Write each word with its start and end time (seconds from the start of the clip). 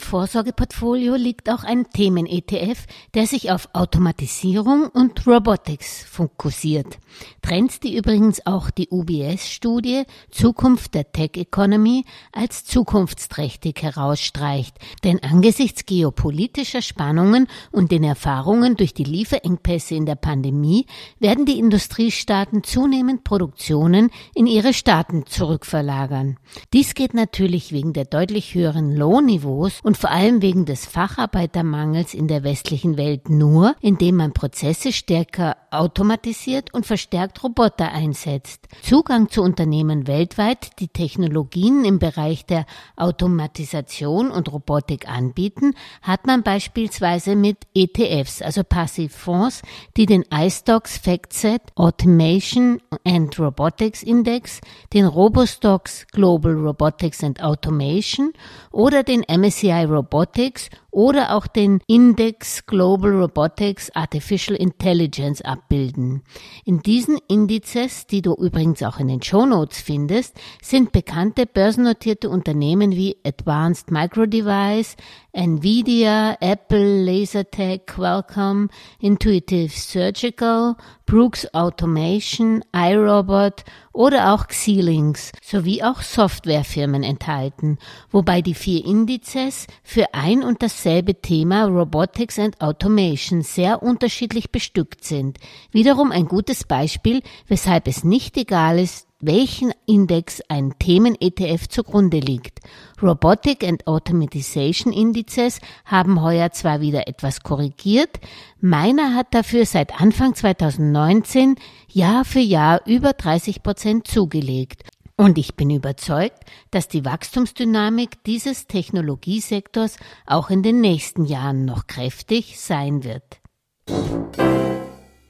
Vorsorgeportfolio 0.00 1.14
liegt 1.14 1.50
auch 1.50 1.64
ein 1.64 1.88
Themen-ETF, 1.90 2.86
der 3.14 3.26
sich 3.26 3.50
auf 3.50 3.68
Automatisierung 3.72 4.88
und 4.88 5.26
Robotics 5.26 6.02
fokussiert. 6.04 6.98
Trends, 7.42 7.80
die 7.80 7.96
übrigens 7.96 8.46
auch 8.46 8.70
die 8.70 8.88
UBS-Studie 8.90 10.04
Zukunft 10.30 10.94
der 10.94 11.12
Tech 11.12 11.32
Economy 11.34 12.04
als 12.32 12.64
zukunftsträchtig 12.64 13.82
herausstreicht. 13.82 14.76
Denn 15.04 15.22
angesichts 15.22 15.86
geopolitischer 15.86 16.82
Spannungen 16.82 17.46
und 17.70 17.90
den 17.90 18.04
Erfahrungen 18.04 18.76
durch 18.76 18.94
die 18.94 19.04
Lieferengpässe 19.04 19.94
in 19.94 20.06
der 20.06 20.14
Pandemie 20.14 20.86
werden 21.18 21.46
die 21.46 21.58
Industriestaaten 21.58 22.62
zunehmend 22.64 23.24
Produktionen 23.24 24.10
in 24.34 24.46
ihre 24.46 24.72
Staaten 24.72 25.26
zurückverlagern. 25.26 26.38
Dies 26.72 26.94
geht 26.94 27.14
natürlich 27.14 27.72
wegen 27.72 27.92
der 27.92 28.04
deutlich 28.04 28.54
höheren 28.54 28.96
Lohn 28.96 29.26
Niveaus 29.26 29.80
und 29.90 29.96
vor 29.96 30.12
allem 30.12 30.40
wegen 30.40 30.66
des 30.66 30.86
Facharbeitermangels 30.86 32.14
in 32.14 32.28
der 32.28 32.44
westlichen 32.44 32.96
Welt 32.96 33.28
nur, 33.28 33.74
indem 33.80 34.18
man 34.18 34.32
Prozesse 34.32 34.92
stärker 34.92 35.56
automatisiert 35.72 36.72
und 36.72 36.86
verstärkt 36.86 37.42
Roboter 37.42 37.90
einsetzt. 37.90 38.68
Zugang 38.82 39.30
zu 39.30 39.42
Unternehmen 39.42 40.06
weltweit, 40.06 40.78
die 40.78 40.86
Technologien 40.86 41.84
im 41.84 41.98
Bereich 41.98 42.46
der 42.46 42.66
Automatisation 42.94 44.30
und 44.30 44.52
Robotik 44.52 45.08
anbieten, 45.08 45.74
hat 46.02 46.24
man 46.24 46.44
beispielsweise 46.44 47.34
mit 47.34 47.56
ETFs, 47.74 48.42
also 48.42 48.62
Passivfonds, 48.62 49.62
die 49.96 50.06
den 50.06 50.24
iStocks 50.32 50.98
FactSet 50.98 51.62
Automation 51.74 52.80
and 53.04 53.36
Robotics 53.40 54.04
Index, 54.04 54.60
den 54.92 55.06
Robostox 55.06 56.06
Global 56.12 56.52
Robotics 56.52 57.24
and 57.24 57.42
Automation 57.42 58.32
oder 58.70 59.02
den 59.02 59.24
MSCI 59.28 59.69
Robotics 59.88 60.68
oder 60.90 61.34
auch 61.34 61.46
den 61.46 61.80
Index 61.86 62.66
Global 62.66 63.12
Robotics 63.20 63.90
Artificial 63.90 64.56
Intelligence 64.56 65.42
abbilden. 65.42 66.22
In 66.64 66.80
diesen 66.80 67.18
Indizes, 67.28 68.06
die 68.06 68.22
du 68.22 68.34
übrigens 68.34 68.82
auch 68.82 68.98
in 68.98 69.08
den 69.08 69.22
Show 69.22 69.46
Notes 69.46 69.80
findest, 69.80 70.36
sind 70.62 70.92
bekannte 70.92 71.46
börsennotierte 71.46 72.28
Unternehmen 72.28 72.92
wie 72.92 73.16
Advanced 73.24 73.90
Micro 73.90 74.26
Device, 74.26 74.96
Nvidia, 75.32 76.36
Apple, 76.40 77.04
Lasertech, 77.04 77.86
Qualcomm, 77.86 78.68
Intuitive 78.98 79.70
Surgical, 79.70 80.76
Brooks 81.06 81.52
Automation, 81.54 82.64
iRobot 82.72 83.64
oder 83.92 84.32
auch 84.32 84.46
Xilinx 84.46 85.32
sowie 85.42 85.82
auch 85.82 86.02
Softwarefirmen 86.02 87.02
enthalten, 87.02 87.78
wobei 88.10 88.42
die 88.42 88.54
vier 88.54 88.84
Indizes 88.84 89.66
für 89.82 90.14
ein 90.14 90.42
und 90.42 90.62
dasselbe 90.80 91.20
Thema 91.20 91.64
Robotics 91.64 92.38
and 92.38 92.58
Automation 92.58 93.42
sehr 93.42 93.82
unterschiedlich 93.82 94.50
bestückt 94.50 95.04
sind. 95.04 95.36
Wiederum 95.72 96.10
ein 96.10 96.24
gutes 96.24 96.64
Beispiel, 96.64 97.20
weshalb 97.48 97.86
es 97.86 98.02
nicht 98.02 98.38
egal 98.38 98.78
ist, 98.78 99.06
welchen 99.20 99.72
Index 99.84 100.40
ein 100.48 100.72
Themen-ETF 100.78 101.68
zugrunde 101.68 102.18
liegt. 102.18 102.60
Robotic 103.02 103.62
and 103.62 103.86
Automatization 103.86 104.90
Indizes 104.90 105.60
haben 105.84 106.22
heuer 106.22 106.50
zwar 106.52 106.80
wieder 106.80 107.06
etwas 107.06 107.42
korrigiert, 107.42 108.18
meiner 108.62 109.14
hat 109.14 109.34
dafür 109.34 109.66
seit 109.66 110.00
Anfang 110.00 110.34
2019 110.34 111.56
Jahr 111.88 112.24
für 112.24 112.40
Jahr 112.40 112.80
über 112.86 113.12
30 113.12 113.62
Prozent 113.62 114.08
zugelegt. 114.08 114.84
Und 115.20 115.36
ich 115.36 115.54
bin 115.54 115.68
überzeugt, 115.68 116.46
dass 116.70 116.88
die 116.88 117.04
Wachstumsdynamik 117.04 118.24
dieses 118.24 118.66
Technologiesektors 118.66 119.98
auch 120.24 120.48
in 120.48 120.62
den 120.62 120.80
nächsten 120.80 121.26
Jahren 121.26 121.66
noch 121.66 121.86
kräftig 121.86 122.58
sein 122.58 123.04
wird. 123.04 123.42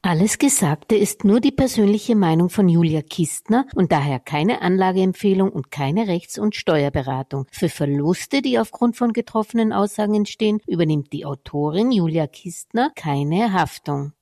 Alles 0.00 0.38
Gesagte 0.38 0.94
ist 0.94 1.24
nur 1.24 1.40
die 1.40 1.50
persönliche 1.50 2.14
Meinung 2.14 2.50
von 2.50 2.68
Julia 2.68 3.02
Kistner 3.02 3.66
und 3.74 3.90
daher 3.90 4.20
keine 4.20 4.62
Anlageempfehlung 4.62 5.50
und 5.50 5.72
keine 5.72 6.06
Rechts- 6.06 6.38
und 6.38 6.54
Steuerberatung. 6.54 7.46
Für 7.50 7.68
Verluste, 7.68 8.42
die 8.42 8.60
aufgrund 8.60 8.96
von 8.96 9.12
getroffenen 9.12 9.72
Aussagen 9.72 10.14
entstehen, 10.14 10.60
übernimmt 10.68 11.12
die 11.12 11.26
Autorin 11.26 11.90
Julia 11.90 12.28
Kistner 12.28 12.92
keine 12.94 13.52
Haftung. 13.52 14.12